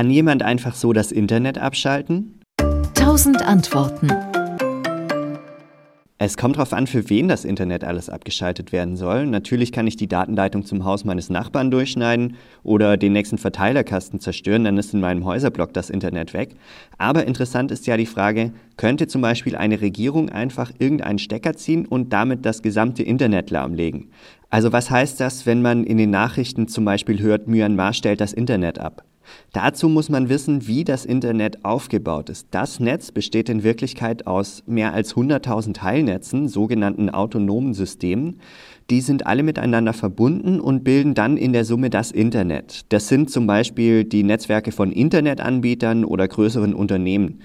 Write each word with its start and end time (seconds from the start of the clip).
Kann 0.00 0.10
jemand 0.10 0.42
einfach 0.42 0.76
so 0.76 0.94
das 0.94 1.12
Internet 1.12 1.58
abschalten? 1.58 2.40
1000 2.96 3.42
Antworten. 3.42 4.08
Es 6.16 6.38
kommt 6.38 6.56
darauf 6.56 6.72
an, 6.72 6.86
für 6.86 7.10
wen 7.10 7.28
das 7.28 7.44
Internet 7.44 7.84
alles 7.84 8.08
abgeschaltet 8.08 8.72
werden 8.72 8.96
soll. 8.96 9.26
Natürlich 9.26 9.72
kann 9.72 9.86
ich 9.86 9.96
die 9.96 10.08
Datenleitung 10.08 10.64
zum 10.64 10.86
Haus 10.86 11.04
meines 11.04 11.28
Nachbarn 11.28 11.70
durchschneiden 11.70 12.36
oder 12.62 12.96
den 12.96 13.12
nächsten 13.12 13.36
Verteilerkasten 13.36 14.20
zerstören, 14.20 14.64
dann 14.64 14.78
ist 14.78 14.94
in 14.94 15.00
meinem 15.00 15.26
Häuserblock 15.26 15.74
das 15.74 15.90
Internet 15.90 16.32
weg. 16.32 16.56
Aber 16.96 17.26
interessant 17.26 17.70
ist 17.70 17.86
ja 17.86 17.98
die 17.98 18.06
Frage, 18.06 18.54
könnte 18.78 19.06
zum 19.06 19.20
Beispiel 19.20 19.54
eine 19.54 19.82
Regierung 19.82 20.30
einfach 20.30 20.72
irgendeinen 20.78 21.18
Stecker 21.18 21.56
ziehen 21.56 21.84
und 21.84 22.10
damit 22.10 22.46
das 22.46 22.62
gesamte 22.62 23.02
Internet 23.02 23.50
lahmlegen? 23.50 24.08
Also 24.48 24.72
was 24.72 24.90
heißt 24.90 25.20
das, 25.20 25.44
wenn 25.44 25.60
man 25.60 25.84
in 25.84 25.98
den 25.98 26.08
Nachrichten 26.08 26.68
zum 26.68 26.86
Beispiel 26.86 27.20
hört, 27.20 27.48
Myanmar 27.48 27.92
stellt 27.92 28.22
das 28.22 28.32
Internet 28.32 28.78
ab? 28.78 29.04
Dazu 29.52 29.88
muss 29.88 30.08
man 30.08 30.28
wissen, 30.28 30.66
wie 30.66 30.84
das 30.84 31.04
Internet 31.04 31.64
aufgebaut 31.64 32.30
ist. 32.30 32.48
Das 32.50 32.80
Netz 32.80 33.10
besteht 33.10 33.48
in 33.48 33.62
Wirklichkeit 33.62 34.26
aus 34.26 34.62
mehr 34.66 34.92
als 34.92 35.14
100.000 35.14 35.74
Teilnetzen, 35.74 36.48
sogenannten 36.48 37.10
autonomen 37.10 37.74
Systemen. 37.74 38.40
Die 38.90 39.00
sind 39.00 39.26
alle 39.26 39.42
miteinander 39.42 39.92
verbunden 39.92 40.60
und 40.60 40.84
bilden 40.84 41.14
dann 41.14 41.36
in 41.36 41.52
der 41.52 41.64
Summe 41.64 41.90
das 41.90 42.10
Internet. 42.10 42.86
Das 42.90 43.08
sind 43.08 43.30
zum 43.30 43.46
Beispiel 43.46 44.04
die 44.04 44.22
Netzwerke 44.22 44.72
von 44.72 44.92
Internetanbietern 44.92 46.04
oder 46.04 46.26
größeren 46.26 46.74
Unternehmen. 46.74 47.40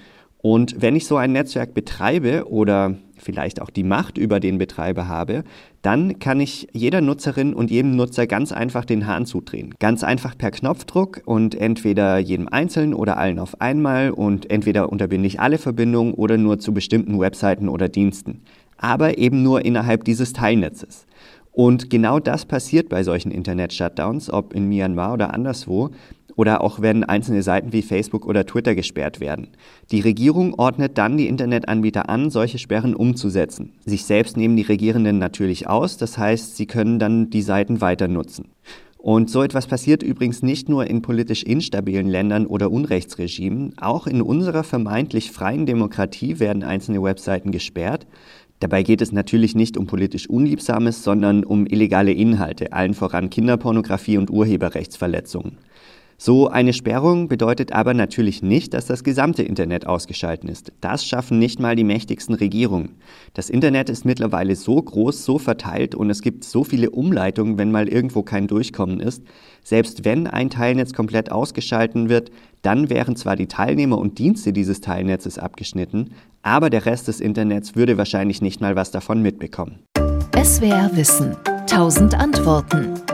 Und 0.48 0.80
wenn 0.80 0.94
ich 0.94 1.06
so 1.06 1.16
ein 1.16 1.32
Netzwerk 1.32 1.74
betreibe 1.74 2.48
oder 2.48 2.94
vielleicht 3.16 3.60
auch 3.60 3.68
die 3.68 3.82
Macht 3.82 4.16
über 4.16 4.38
den 4.38 4.58
Betreiber 4.58 5.08
habe, 5.08 5.42
dann 5.82 6.20
kann 6.20 6.38
ich 6.38 6.68
jeder 6.72 7.00
Nutzerin 7.00 7.52
und 7.52 7.68
jedem 7.68 7.96
Nutzer 7.96 8.28
ganz 8.28 8.52
einfach 8.52 8.84
den 8.84 9.08
Hahn 9.08 9.26
zudrehen. 9.26 9.74
Ganz 9.80 10.04
einfach 10.04 10.38
per 10.38 10.52
Knopfdruck 10.52 11.20
und 11.24 11.56
entweder 11.56 12.18
jedem 12.18 12.46
Einzelnen 12.46 12.94
oder 12.94 13.16
allen 13.16 13.40
auf 13.40 13.60
einmal 13.60 14.12
und 14.12 14.48
entweder 14.48 14.92
unterbinde 14.92 15.26
ich 15.26 15.40
alle 15.40 15.58
Verbindungen 15.58 16.14
oder 16.14 16.38
nur 16.38 16.60
zu 16.60 16.72
bestimmten 16.72 17.18
Webseiten 17.18 17.68
oder 17.68 17.88
Diensten. 17.88 18.42
Aber 18.78 19.18
eben 19.18 19.42
nur 19.42 19.64
innerhalb 19.64 20.04
dieses 20.04 20.32
Teilnetzes. 20.32 21.06
Und 21.50 21.90
genau 21.90 22.20
das 22.20 22.44
passiert 22.44 22.88
bei 22.88 23.02
solchen 23.02 23.32
Internet-Shutdowns, 23.32 24.30
ob 24.30 24.52
in 24.52 24.68
Myanmar 24.68 25.14
oder 25.14 25.34
anderswo 25.34 25.90
oder 26.36 26.60
auch 26.60 26.80
wenn 26.80 27.02
einzelne 27.02 27.42
Seiten 27.42 27.72
wie 27.72 27.82
Facebook 27.82 28.26
oder 28.26 28.46
Twitter 28.46 28.74
gesperrt 28.74 29.20
werden. 29.20 29.48
Die 29.90 30.00
Regierung 30.00 30.54
ordnet 30.54 30.98
dann 30.98 31.16
die 31.16 31.26
Internetanbieter 31.26 32.08
an, 32.08 32.30
solche 32.30 32.58
Sperren 32.58 32.94
umzusetzen. 32.94 33.72
Sich 33.84 34.04
selbst 34.04 34.36
nehmen 34.36 34.56
die 34.56 34.62
Regierenden 34.62 35.18
natürlich 35.18 35.66
aus, 35.68 35.96
das 35.96 36.18
heißt, 36.18 36.56
sie 36.56 36.66
können 36.66 36.98
dann 36.98 37.30
die 37.30 37.42
Seiten 37.42 37.80
weiter 37.80 38.06
nutzen. 38.06 38.50
Und 38.98 39.30
so 39.30 39.42
etwas 39.42 39.68
passiert 39.68 40.02
übrigens 40.02 40.42
nicht 40.42 40.68
nur 40.68 40.88
in 40.88 41.00
politisch 41.00 41.44
instabilen 41.44 42.08
Ländern 42.08 42.44
oder 42.44 42.72
Unrechtsregimen, 42.72 43.74
auch 43.78 44.08
in 44.08 44.20
unserer 44.20 44.64
vermeintlich 44.64 45.30
freien 45.30 45.64
Demokratie 45.64 46.40
werden 46.40 46.64
einzelne 46.64 47.00
Webseiten 47.02 47.52
gesperrt. 47.52 48.06
Dabei 48.58 48.82
geht 48.82 49.02
es 49.02 49.12
natürlich 49.12 49.54
nicht 49.54 49.76
um 49.76 49.86
politisch 49.86 50.28
Unliebsames, 50.28 51.04
sondern 51.04 51.44
um 51.44 51.66
illegale 51.66 52.10
Inhalte, 52.10 52.72
allen 52.72 52.94
voran 52.94 53.30
Kinderpornografie 53.30 54.18
und 54.18 54.30
Urheberrechtsverletzungen. 54.30 55.58
So 56.18 56.48
eine 56.48 56.72
Sperrung 56.72 57.28
bedeutet 57.28 57.72
aber 57.72 57.92
natürlich 57.92 58.42
nicht, 58.42 58.72
dass 58.72 58.86
das 58.86 59.04
gesamte 59.04 59.42
Internet 59.42 59.86
ausgeschalten 59.86 60.48
ist. 60.48 60.72
Das 60.80 61.04
schaffen 61.04 61.38
nicht 61.38 61.60
mal 61.60 61.76
die 61.76 61.84
mächtigsten 61.84 62.34
Regierungen. 62.34 62.96
Das 63.34 63.50
Internet 63.50 63.90
ist 63.90 64.06
mittlerweile 64.06 64.56
so 64.56 64.80
groß, 64.80 65.26
so 65.26 65.38
verteilt 65.38 65.94
und 65.94 66.08
es 66.08 66.22
gibt 66.22 66.44
so 66.44 66.64
viele 66.64 66.90
Umleitungen, 66.90 67.58
wenn 67.58 67.70
mal 67.70 67.86
irgendwo 67.86 68.22
kein 68.22 68.46
Durchkommen 68.46 68.98
ist. 68.98 69.24
Selbst 69.62 70.06
wenn 70.06 70.26
ein 70.26 70.48
Teilnetz 70.48 70.94
komplett 70.94 71.30
ausgeschalten 71.30 72.08
wird, 72.08 72.30
dann 72.62 72.88
wären 72.88 73.14
zwar 73.16 73.36
die 73.36 73.48
Teilnehmer 73.48 73.98
und 73.98 74.18
Dienste 74.18 74.54
dieses 74.54 74.80
Teilnetzes 74.80 75.38
abgeschnitten, 75.38 76.12
aber 76.40 76.70
der 76.70 76.86
Rest 76.86 77.08
des 77.08 77.20
Internets 77.20 77.76
würde 77.76 77.98
wahrscheinlich 77.98 78.40
nicht 78.40 78.62
mal 78.62 78.74
was 78.74 78.90
davon 78.90 79.20
mitbekommen. 79.20 79.80
SWR 80.34 80.90
Wissen. 80.94 81.36
1000 81.68 82.14
Antworten. 82.14 83.05